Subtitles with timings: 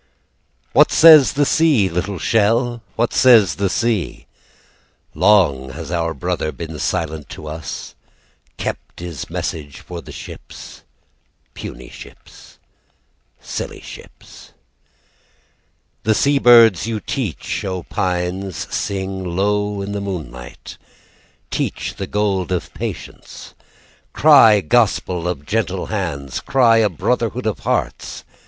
[0.73, 2.81] "What says the sea, little shell?
[2.95, 4.25] "What says the sea?
[5.13, 7.93] "Long has our brother been silent to us,
[8.57, 10.81] "Kept is message for the ships,
[11.53, 12.57] "Puny ships,
[13.41, 14.53] silly ships."
[16.01, 20.77] "The sea bids you teach, O Pines, "Sing low in the moonlight;
[21.51, 23.53] "Teach the gold of patience,
[24.13, 28.23] "Cry gospel of gentle hands, "Cry a brotherhood of hearts.